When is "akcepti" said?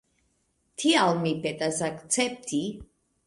1.91-2.63